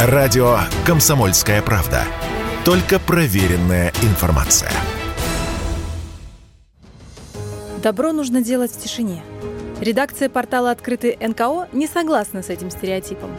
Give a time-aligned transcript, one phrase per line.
[0.00, 2.04] Радио «Комсомольская правда».
[2.64, 4.70] Только проверенная информация.
[7.82, 9.24] Добро нужно делать в тишине.
[9.80, 13.30] Редакция портала «Открытый НКО» не согласна с этим стереотипом.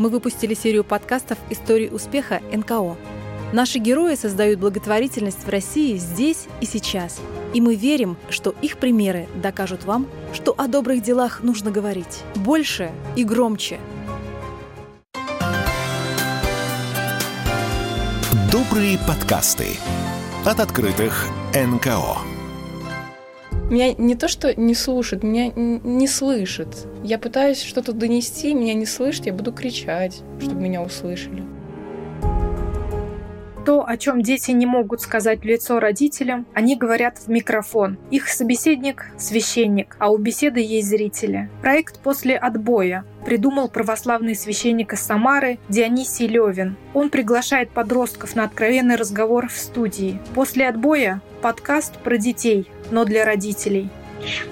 [0.00, 2.96] Мы выпустили серию подкастов «Истории успеха НКО».
[3.52, 7.20] Наши герои создают благотворительность в России здесь и сейчас.
[7.54, 12.90] И мы верим, что их примеры докажут вам, что о добрых делах нужно говорить больше
[13.14, 13.78] и громче.
[18.52, 19.78] Добрые подкасты
[20.44, 22.18] от открытых НКО.
[23.70, 26.86] Меня не то, что не слушают, меня не слышат.
[27.02, 31.42] Я пытаюсь что-то донести, меня не слышат, я буду кричать, чтобы меня услышали.
[33.64, 37.96] То, о чем дети не могут сказать в лицо родителям, они говорят в микрофон.
[38.10, 41.48] Их собеседник– священник, а у беседы есть зрители.
[41.60, 46.76] Проект «После отбоя» придумал православный священник из Самары Дионисий Левин.
[46.92, 50.20] Он приглашает подростков на откровенный разговор в студии.
[50.34, 53.90] «После отбоя»– подкаст про детей, но для родителей–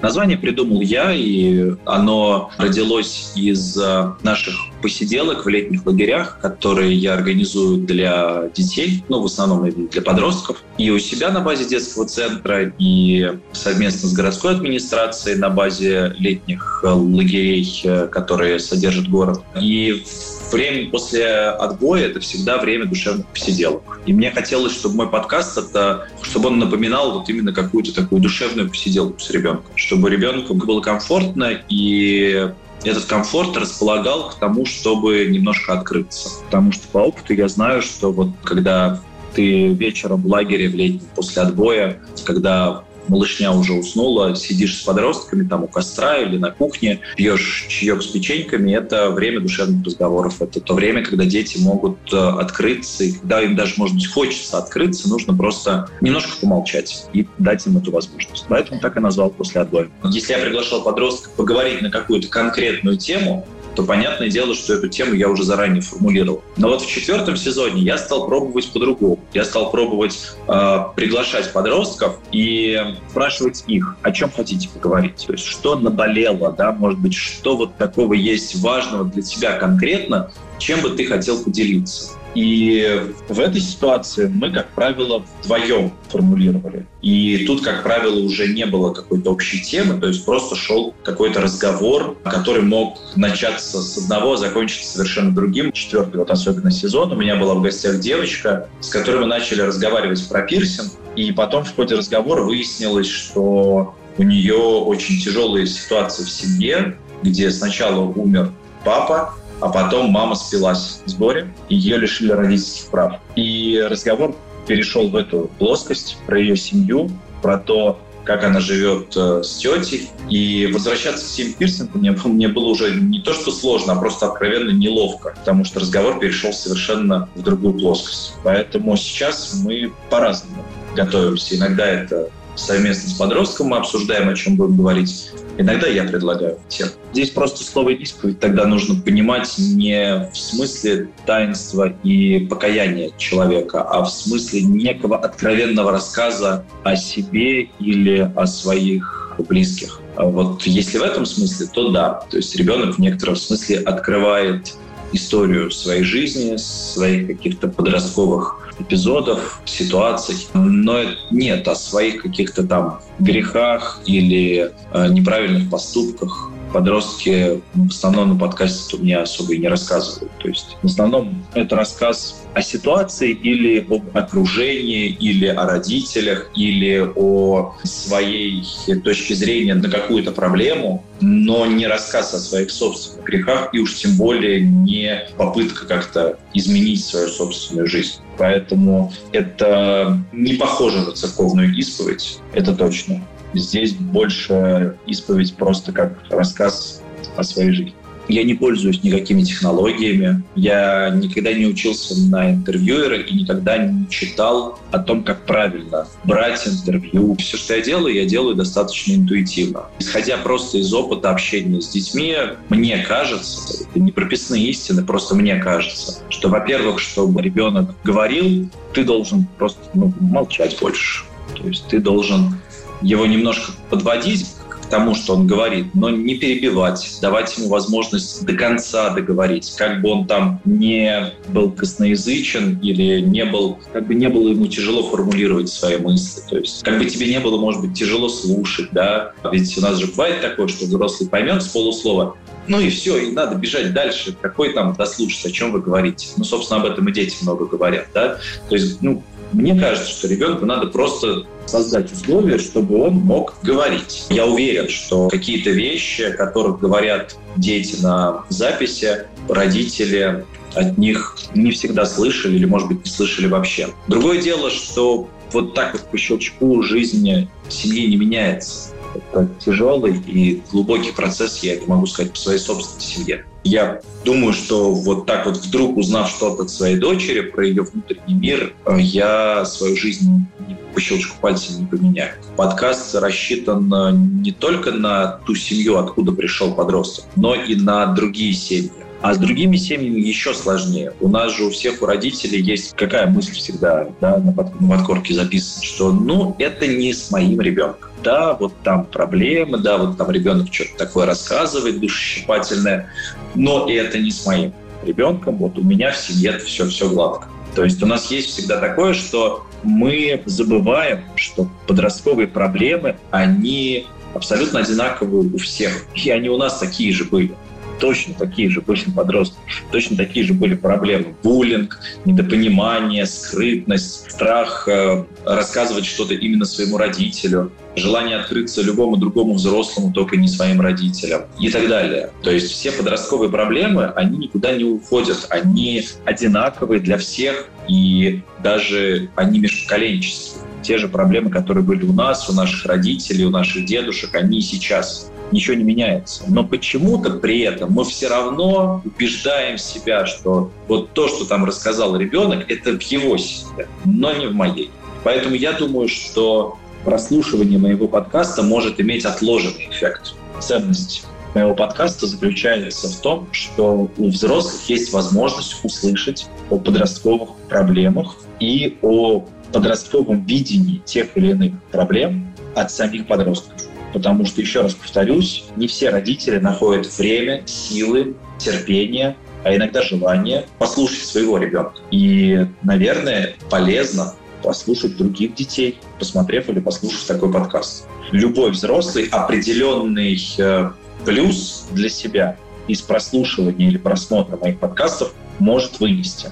[0.01, 7.13] Название придумал я, и оно родилось из э, наших посиделок в летних лагерях, которые я
[7.13, 12.71] организую для детей, ну, в основном для подростков, и у себя на базе детского центра,
[12.79, 19.41] и совместно с городской администрацией на базе летних э, лагерей, э, которые содержит город.
[19.59, 20.03] И
[20.51, 23.99] время после отбоя— это всегда время душевных посиделок.
[24.05, 28.69] И мне хотелось, чтобы мой подкаст, это, чтобы он напоминал вот именно какую-то такую душевную
[28.69, 32.51] посиделку с ребенком, чтобы ребенку было комфортно и
[32.83, 36.29] этот комфорт располагал к тому, чтобы немножко открыться.
[36.45, 38.99] Потому что по опыту я знаю, что вот когда
[39.35, 45.47] ты вечером в лагере в летнем после отбоя, когда малышня уже уснула, сидишь с подростками
[45.47, 50.41] там у костра или на кухне, пьешь чаек с печеньками, это время душевных разговоров.
[50.41, 54.57] Это то время, когда дети могут э, открыться, и когда им даже, может быть, хочется
[54.57, 58.45] открыться, нужно просто немножко помолчать и дать им эту возможность.
[58.47, 59.89] Поэтому так и назвал после отбоя.
[60.05, 63.45] Если я приглашал подростка поговорить на какую-то конкретную тему,
[63.75, 66.43] то понятное дело, что эту тему я уже заранее формулировал.
[66.57, 69.19] Но вот в четвертом сезоне я стал пробовать по-другому.
[69.33, 75.25] Я стал пробовать э, приглашать подростков и спрашивать их, о чем хотите поговорить.
[75.25, 80.31] То есть что наболело, да, может быть, что вот такого есть важного для тебя конкретно,
[80.61, 82.11] чем бы ты хотел поделиться.
[82.33, 86.85] И в этой ситуации мы, как правило, вдвоем формулировали.
[87.01, 91.41] И тут, как правило, уже не было какой-то общей темы, то есть просто шел какой-то
[91.41, 95.73] разговор, который мог начаться с одного, закончиться совершенно другим.
[95.73, 100.25] Четвертый вот особенно сезон у меня была в гостях девочка, с которой мы начали разговаривать
[100.29, 106.29] про пирсинг, и потом в ходе разговора выяснилось, что у нее очень тяжелые ситуации в
[106.29, 108.53] семье, где сначала умер
[108.85, 113.13] папа, а потом мама спилась с горя, и ее лишили родительских прав.
[113.35, 114.35] И разговор
[114.67, 117.09] перешел в эту плоскость про ее семью,
[117.41, 120.09] про то, как она живет э, с тетей.
[120.29, 124.27] И возвращаться к Сим Пирсингу мне, мне было уже не то, что сложно, а просто
[124.27, 128.33] откровенно неловко, потому что разговор перешел совершенно в другую плоскость.
[128.43, 130.63] Поэтому сейчас мы по-разному
[130.95, 131.55] готовимся.
[131.55, 135.31] Иногда это совместно с подростком мы обсуждаем, о чем будем говорить.
[135.57, 136.87] Иногда я предлагаю тем.
[137.13, 144.03] Здесь просто слово «исповедь» тогда нужно понимать не в смысле таинства и покаяния человека, а
[144.03, 149.99] в смысле некого откровенного рассказа о себе или о своих близких.
[150.15, 152.23] А вот если в этом смысле, то да.
[152.29, 154.73] То есть ребенок в некотором смысле открывает
[155.13, 163.99] историю своей жизни, своих каких-то подростковых эпизодов, ситуаций, но нет о своих каких-то там грехах
[164.05, 170.31] или э, неправильных поступках подростки в основном на подкасте мне особо и не рассказывают.
[170.39, 177.07] То есть в основном это рассказ о ситуации или об окружении, или о родителях, или
[177.15, 178.63] о своей
[179.03, 184.17] точке зрения на какую-то проблему, но не рассказ о своих собственных грехах и уж тем
[184.17, 188.15] более не попытка как-то изменить свою собственную жизнь.
[188.41, 193.21] Поэтому это не похоже на церковную исповедь, это точно.
[193.53, 197.03] Здесь больше исповедь просто как рассказ
[197.37, 197.93] о своей жизни.
[198.27, 200.43] Я не пользуюсь никакими технологиями.
[200.55, 206.67] Я никогда не учился на интервьюера и никогда не читал о том, как правильно брать
[206.67, 207.35] интервью.
[207.37, 209.85] Все, что я делаю, я делаю достаточно интуитивно.
[209.99, 212.35] Исходя просто из опыта общения с детьми,
[212.69, 219.03] мне кажется, это не прописные истины, просто мне кажется, что, во-первых, чтобы ребенок говорил, ты
[219.03, 221.23] должен просто ну, молчать больше.
[221.55, 222.59] То есть ты должен
[223.01, 224.45] его немножко подводить
[224.91, 230.09] тому, что он говорит, но не перебивать, давать ему возможность до конца договорить, как бы
[230.09, 235.69] он там не был косноязычен или не был, как бы не было ему тяжело формулировать
[235.69, 236.41] свои мысли.
[236.47, 239.97] То есть как бы тебе не было, может быть, тяжело слушать, да, ведь у нас
[239.97, 242.35] же бывает такое, что взрослый поймет с полуслова,
[242.67, 244.35] ну и все, и надо бежать дальше.
[244.39, 246.27] Какой там дослушать, о чем вы говорите?
[246.37, 248.37] Ну, собственно, об этом и дети много говорят, да.
[248.69, 249.23] То есть, ну,
[249.53, 254.25] мне кажется, что ребенку надо просто создать условия, чтобы он мог говорить.
[254.29, 261.71] Я уверен, что какие-то вещи, о которых говорят дети на записи, родители от них не
[261.71, 263.89] всегда слышали или, может быть, не слышали вообще.
[264.07, 268.91] Другое дело, что вот так вот по щелчку жизни семьи не меняется.
[269.15, 273.45] Это тяжелый и глубокий процесс, я не могу сказать, по своей собственной семье.
[273.63, 278.33] Я думаю, что вот так вот вдруг узнав что-то от своей дочери про ее внутренний
[278.33, 280.45] мир, э, я свою жизнь
[280.93, 282.33] по щелчку пальца не поменяю.
[282.57, 288.53] Подкаст рассчитан э, не только на ту семью, откуда пришел подросток, но и на другие
[288.53, 288.91] семьи.
[289.21, 291.13] А с другими семьями еще сложнее.
[291.19, 295.83] У нас же у всех у родителей есть какая мысль всегда да, на подкорке записана,
[295.83, 300.73] что ну это не с моим ребенком да, вот там проблемы, да, вот там ребенок
[300.73, 303.09] что-то такое рассказывает душесчипательное,
[303.55, 307.47] но это не с моим ребенком, вот у меня в семье все, все гладко.
[307.75, 314.79] То есть у нас есть всегда такое, что мы забываем, что подростковые проблемы, они абсолютно
[314.79, 317.53] одинаковые у всех, и они у нас такие же были
[318.01, 319.57] точно такие же были подростки,
[319.91, 321.35] точно такие же были проблемы.
[321.43, 330.11] Буллинг, недопонимание, скрытность, страх э, рассказывать что-то именно своему родителю, желание открыться любому другому взрослому,
[330.11, 332.31] только не своим родителям и так далее.
[332.41, 339.29] То есть все подростковые проблемы, они никуда не уходят, они одинаковые для всех, и даже
[339.35, 340.61] они межпоколенческие.
[340.81, 344.61] Те же проблемы, которые были у нас, у наших родителей, у наших дедушек, они и
[344.61, 346.43] сейчас ничего не меняется.
[346.47, 352.15] Но почему-то при этом мы все равно убеждаем себя, что вот то, что там рассказал
[352.15, 354.91] ребенок, это в его семье, но не в моей.
[355.23, 360.33] Поэтому я думаю, что прослушивание моего подкаста может иметь отложенный эффект.
[360.59, 361.25] Ценность
[361.55, 368.97] моего подкаста заключается в том, что у взрослых есть возможность услышать о подростковых проблемах и
[369.01, 373.80] о подростковом видении тех или иных проблем от самих подростков.
[374.13, 380.65] Потому что, еще раз повторюсь, не все родители находят время, силы, терпение, а иногда желание
[380.79, 381.95] послушать своего ребенка.
[382.11, 388.07] И, наверное, полезно послушать других детей, посмотрев или послушав такой подкаст.
[388.31, 390.91] Любой взрослый определенный э,
[391.25, 392.57] плюс для себя
[392.87, 396.51] из прослушивания или просмотра моих подкастов может вынести.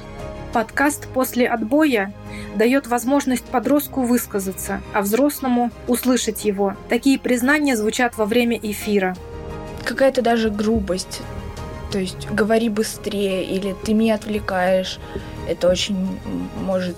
[0.54, 2.12] Подкаст «После отбоя»
[2.56, 6.76] дает возможность подростку высказаться, а взрослому услышать его.
[6.90, 9.16] Такие признания звучат во время эфира.
[9.86, 11.22] Какая-то даже грубость.
[11.92, 15.00] То есть говори быстрее или ты меня отвлекаешь.
[15.48, 16.20] Это очень
[16.60, 16.98] может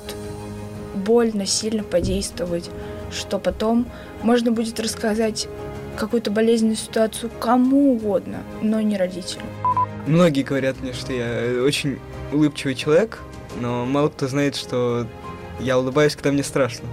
[0.95, 2.69] больно, сильно подействовать,
[3.11, 3.85] что потом
[4.23, 5.49] можно будет рассказать
[5.97, 9.45] какую-то болезненную ситуацию кому угодно, но не родителям.
[10.07, 11.99] Многие говорят мне, что я очень
[12.31, 13.19] улыбчивый человек,
[13.59, 15.07] но мало кто знает, что
[15.59, 16.87] я улыбаюсь, когда мне страшно.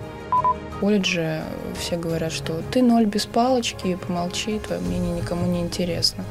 [0.76, 1.42] В колледже
[1.78, 6.24] все говорят, что ты ноль без палочки, помолчи, твое мнение никому не интересно.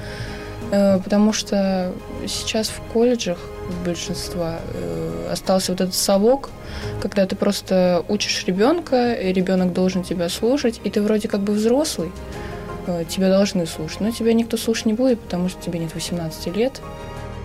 [0.72, 1.94] Э, потому что
[2.28, 3.38] сейчас в колледжах
[3.86, 6.50] большинства э, остался вот этот совок,
[7.02, 11.54] когда ты просто учишь ребенка, и ребенок должен тебя слушать, и ты вроде как бы
[11.54, 12.12] взрослый,
[12.88, 16.56] э, тебя должны слушать, но тебя никто слушать не будет, потому что тебе нет 18
[16.56, 16.81] лет,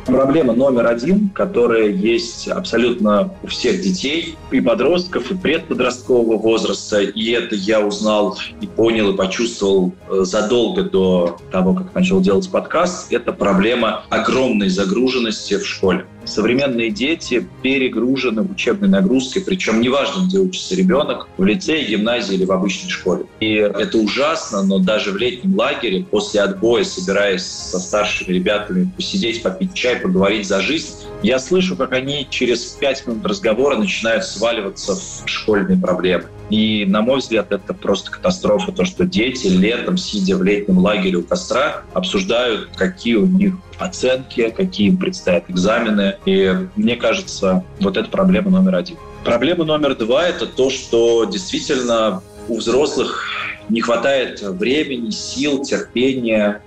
[0.06, 7.30] Проблема номер один, которая есть абсолютно у всех детей, и подростков, и предподросткового возраста, и
[7.30, 13.12] это я узнал и понял, и почувствовал э, задолго до того, как начал делать подкаст,
[13.12, 16.06] это проблема огромной загруженности в школе.
[16.25, 22.52] Современные дети перегружены учебной нагрузке, причем неважно, где учится ребенок, в лицее, гимназии или в
[22.52, 23.25] обычной школе.
[23.41, 29.43] И это ужасно, но даже в летнем лагере после отбоя, собираясь со старшими ребятами посидеть,
[29.43, 34.95] попить чай, поговорить за жизнь, я слышу, как они через пять минут разговора начинают сваливаться
[34.97, 36.25] в школьные проблемы.
[36.50, 41.17] И, на мой взгляд, это просто катастрофа, то, что дети летом, сидя в летнем лагере
[41.17, 46.17] у костра, обсуждают, какие у них оценки, какие им предстоят экзамены.
[46.25, 48.97] И мне кажется, вот это проблема номер один.
[49.25, 53.29] Проблема номер два– это то, что действительно у взрослых
[53.69, 56.61] не хватает времени, сил, терпения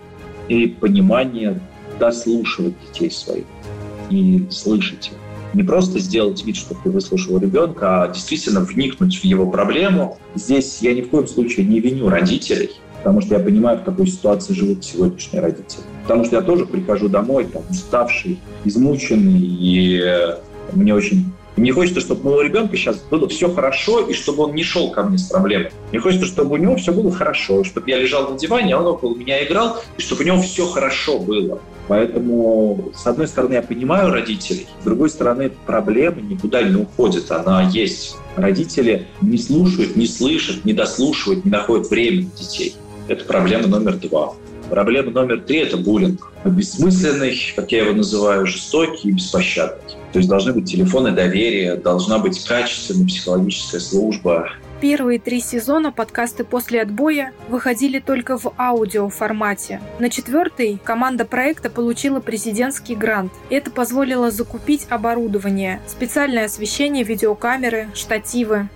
[0.48, 1.60] и понимания
[2.00, 3.45] дослушивать детей своих
[4.10, 5.13] и слышать их
[5.55, 10.19] не просто сделать вид, что ты выслушал ребенка, а действительно вникнуть в его проблему.
[10.36, 12.72] Здесь я ни в коем случае не виню родителей.
[13.05, 15.83] Потому что я понимаю, в какой ситуации живут сегодняшние родители.
[16.01, 20.38] Потому что я тоже прихожу домой, там, уставший, измученный, и э,
[20.74, 24.63] мне очень мне хочется, чтобы у ребенка сейчас было все хорошо, и чтобы он не
[24.63, 25.69] шел ко мне с проблемой.
[25.91, 28.88] Мне хочется, чтобы у него все было хорошо, чтобы я лежал на диване, а он
[28.88, 31.62] около меня играл, и чтобы у него все хорошо было.
[31.88, 37.62] Поэтому, с одной стороны, я понимаю родителей, с другой стороны, проблема никуда не уходит, она
[37.69, 38.17] есть.
[38.35, 42.75] Родители не слушают, не слышат, не дослушивают, не находят времени детей.
[43.07, 44.33] Это проблема номер два.
[44.69, 46.31] Проблема номер три– это буллинг.
[46.43, 49.93] Бессмысленный, как я его называю, жестокий и беспощадный.
[50.12, 54.50] То есть должны быть телефоны доверия, должна быть качественная психологическая служба.
[54.81, 59.81] Первые три сезона подкасты «После отбоя» выходили только в аудиоформате.
[60.00, 63.31] На четвертый команда проекта получила президентский грант.
[63.50, 68.67] Это позволило закупить оборудование, специальное освещение, видеокамеры, штативы.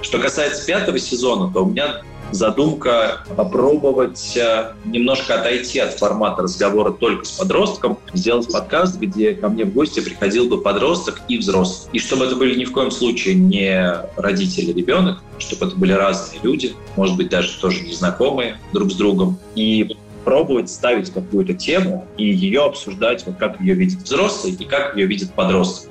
[0.00, 2.02] Что касается пятого сезона, то у меня
[2.34, 9.48] задумка попробовать э, немножко отойти от формата разговора только с подростком, сделать подкаст, где ко
[9.48, 11.90] мне в гости приходил бы подросток и взрослый.
[11.92, 16.40] И чтобы это были ни в коем случае не родители ребенок, чтобы это были разные
[16.42, 19.38] люди, может быть, даже тоже незнакомые друг с другом.
[19.54, 24.96] И пробовать ставить какую-то тему и ее обсуждать, вот как ее видит взрослый и как
[24.96, 25.90] ее видит подросток.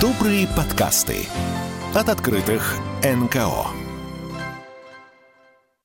[0.00, 1.26] Добрые подкасты
[1.94, 3.85] от открытых НКО.